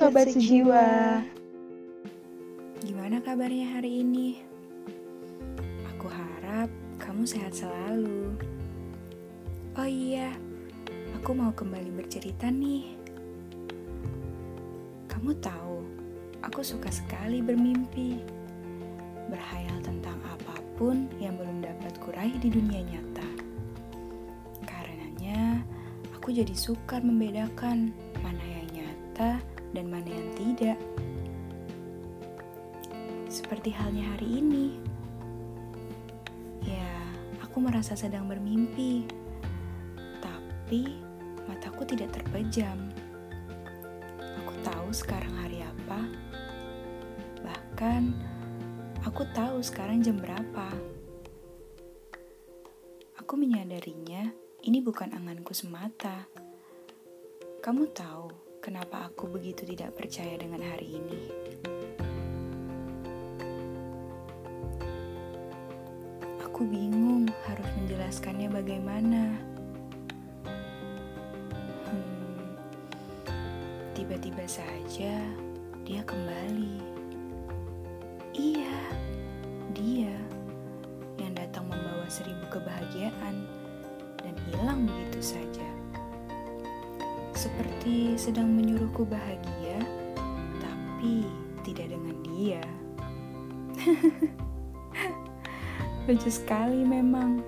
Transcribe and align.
Sobat 0.00 0.32
Sejiwa. 0.32 1.20
Gimana 2.80 3.20
kabarnya 3.20 3.76
hari 3.76 4.00
ini? 4.00 4.40
Aku 5.92 6.08
harap 6.08 6.72
kamu 6.96 7.28
sehat 7.28 7.52
selalu. 7.52 8.32
Oh 9.76 9.84
iya, 9.84 10.32
aku 11.20 11.36
mau 11.36 11.52
kembali 11.52 11.92
bercerita 11.92 12.48
nih. 12.48 12.96
Kamu 15.04 15.36
tahu, 15.36 15.84
aku 16.48 16.64
suka 16.64 16.88
sekali 16.88 17.44
bermimpi. 17.44 18.24
Berhayal 19.28 19.84
tentang 19.84 20.16
apa 20.24 20.64
pun 20.80 21.12
yang 21.20 21.36
belum 21.36 21.60
dapat 21.60 22.00
kuraih 22.00 22.40
di 22.40 22.48
dunia 22.48 22.88
nyata. 22.88 23.28
Karenanya, 24.64 25.60
aku 26.16 26.32
jadi 26.32 26.56
sukar 26.56 27.04
membedakan 27.04 27.92
mana 28.24 28.44
yang 28.48 28.80
nyata 28.80 29.59
dan 29.70 29.86
mana 29.86 30.08
yang 30.10 30.30
tidak. 30.34 30.78
Seperti 33.30 33.70
halnya 33.70 34.02
hari 34.14 34.42
ini. 34.42 34.66
Ya, 36.66 36.90
aku 37.38 37.62
merasa 37.62 37.94
sedang 37.94 38.26
bermimpi. 38.26 39.06
Tapi 40.18 40.98
mataku 41.46 41.86
tidak 41.86 42.10
terpejam. 42.14 42.90
Aku 44.44 44.52
tahu 44.66 44.88
sekarang 44.90 45.34
hari 45.38 45.62
apa. 45.62 46.00
Bahkan 47.46 48.02
aku 49.06 49.22
tahu 49.30 49.62
sekarang 49.62 50.02
jam 50.02 50.18
berapa. 50.18 50.68
Aku 53.22 53.38
menyadarinya 53.38 54.26
ini 54.66 54.82
bukan 54.82 55.14
anganku 55.14 55.54
semata. 55.54 56.26
Kamu 57.62 57.86
tahu 57.94 58.49
kenapa 58.70 59.10
aku 59.10 59.26
begitu 59.26 59.66
tidak 59.66 59.98
percaya 59.98 60.38
dengan 60.38 60.62
hari 60.62 60.94
ini? 60.94 61.20
Aku 66.46 66.62
bingung 66.70 67.26
harus 67.50 67.66
menjelaskannya 67.82 68.46
bagaimana. 68.46 69.34
Hmm, 71.90 72.54
tiba-tiba 73.98 74.46
saja 74.46 75.18
dia 75.82 76.06
kembali. 76.06 76.78
Iya, 78.38 78.78
dia 79.74 80.14
yang 81.18 81.34
datang 81.34 81.66
membawa 81.66 82.06
seribu 82.06 82.46
kebahagiaan 82.54 83.34
dan 84.22 84.34
hilang 84.46 84.86
begitu 84.86 85.34
saja. 85.34 85.79
Seperti 87.40 88.20
sedang 88.20 88.52
menyuruhku 88.52 89.08
bahagia, 89.08 89.80
tapi 90.60 91.24
tidak 91.64 91.88
dengan 91.88 92.16
dia. 92.20 92.60
Lucu 96.04 96.28
sekali 96.28 96.84
memang. 96.84 97.40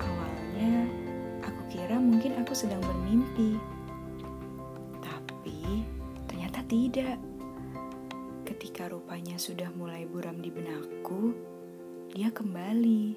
Awalnya, 0.00 0.88
aku 1.44 1.60
kira 1.68 2.00
mungkin 2.00 2.40
aku 2.40 2.56
sedang 2.56 2.80
bermimpi. 2.80 3.60
Tapi, 5.04 5.84
ternyata 6.24 6.64
tidak. 6.64 7.20
Ketika 8.48 8.88
rupanya 8.88 9.36
sudah 9.36 9.68
mulai 9.76 10.08
buram 10.08 10.40
di 10.40 10.48
benakku, 10.48 11.36
dia 12.16 12.32
kembali. 12.32 13.12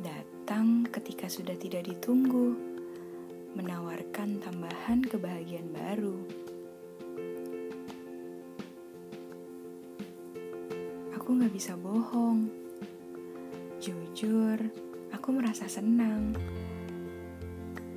Datang 0.00 0.88
ketika 0.88 1.28
sudah 1.28 1.60
tidak 1.60 1.84
ditunggu, 1.84 2.75
menawarkan 3.56 4.36
tambahan 4.44 5.00
kebahagiaan 5.00 5.72
baru. 5.72 6.16
Aku 11.16 11.40
gak 11.40 11.50
bisa 11.56 11.72
bohong. 11.80 12.52
Jujur, 13.80 14.60
aku 15.08 15.28
merasa 15.32 15.64
senang. 15.64 16.36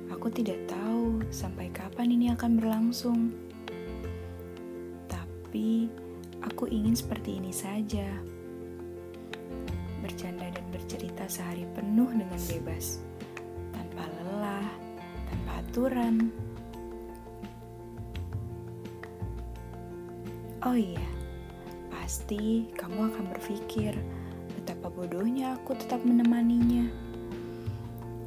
Aku 0.08 0.32
tidak 0.32 0.64
tahu 0.64 1.20
sampai 1.28 1.68
kapan 1.70 2.08
ini 2.08 2.32
akan 2.32 2.56
berlangsung. 2.56 3.20
Tapi, 5.06 5.86
aku 6.40 6.72
ingin 6.72 6.96
seperti 6.96 7.36
ini 7.36 7.52
saja. 7.52 8.08
Bercanda 10.00 10.48
dan 10.48 10.66
bercerita 10.72 11.28
sehari 11.28 11.68
penuh 11.76 12.08
dengan 12.10 12.40
bebas. 12.48 13.04
Aturan. 15.70 16.34
Oh 20.66 20.74
iya, 20.74 21.06
pasti 21.94 22.66
kamu 22.74 23.14
akan 23.14 23.30
berpikir 23.30 23.94
betapa 24.58 24.90
bodohnya 24.90 25.54
aku 25.54 25.78
tetap 25.78 26.02
menemaninya. 26.02 26.90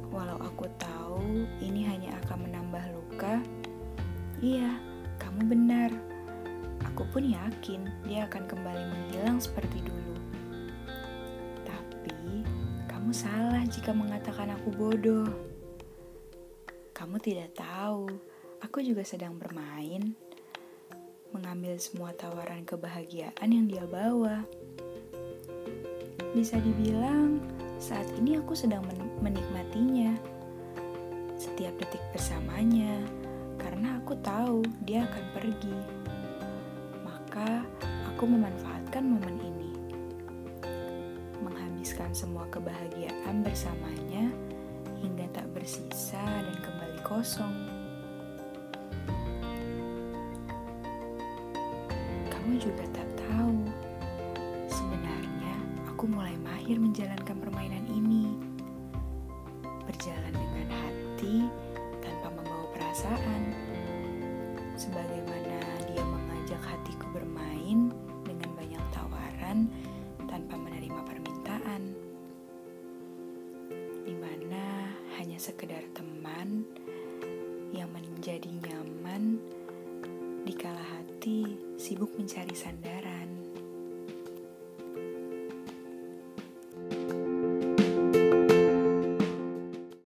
Walau 0.08 0.40
aku 0.40 0.64
tahu 0.80 1.44
ini 1.60 1.84
hanya 1.84 2.16
akan 2.24 2.48
menambah 2.48 2.84
luka, 2.96 3.36
iya, 4.40 4.80
kamu 5.20 5.44
benar. 5.44 5.92
Aku 6.88 7.04
pun 7.12 7.28
yakin 7.28 7.92
dia 8.08 8.24
akan 8.24 8.48
kembali 8.48 8.88
menghilang 8.88 9.36
seperti 9.36 9.84
dulu. 9.84 10.16
Tapi, 11.68 12.40
kamu 12.88 13.12
salah 13.12 13.68
jika 13.68 13.92
mengatakan 13.92 14.48
aku 14.56 14.72
bodoh. 14.72 15.53
Kamu 17.14 17.30
tidak 17.30 17.54
tahu, 17.54 18.10
aku 18.58 18.82
juga 18.82 19.06
sedang 19.06 19.38
bermain, 19.38 20.18
mengambil 21.30 21.78
semua 21.78 22.10
tawaran 22.10 22.66
kebahagiaan 22.66 23.54
yang 23.54 23.70
dia 23.70 23.86
bawa. 23.86 24.42
Bisa 26.34 26.58
dibilang, 26.58 27.38
saat 27.78 28.10
ini 28.18 28.34
aku 28.34 28.58
sedang 28.58 28.82
men- 28.90 29.14
menikmatinya. 29.22 30.10
Setiap 31.38 31.78
detik 31.78 32.02
bersamanya, 32.10 32.98
karena 33.62 34.02
aku 34.02 34.18
tahu 34.18 34.66
dia 34.82 35.06
akan 35.06 35.24
pergi. 35.38 35.78
Maka, 37.06 37.62
aku 38.10 38.26
memanfaatkan 38.26 39.06
momen 39.06 39.38
ini. 39.38 39.70
Menghabiskan 41.46 42.10
semua 42.10 42.50
kebahagiaan 42.50 43.46
bersamanya 43.46 44.34
hingga 45.04 45.28
tak 45.36 45.44
bersisa 45.52 46.16
dan 46.24 46.56
kembali 46.64 46.98
kosong. 47.04 47.52
Kamu 52.32 52.56
juga 52.56 52.88
tak 52.96 53.08
tahu, 53.20 53.68
sebenarnya 54.64 55.54
aku 55.92 56.08
mulai 56.08 56.32
mahir 56.40 56.80
menjalankan 56.80 57.36
permainan 57.36 57.84
ini. 57.92 58.23
Hanya 75.34 75.50
sekedar 75.50 75.82
teman 75.98 76.62
yang 77.74 77.90
menjadi 77.90 78.46
nyaman 78.54 79.42
dikala 80.46 80.78
hati 80.78 81.58
sibuk 81.74 82.14
mencari 82.14 82.54
sandaran. 82.54 83.13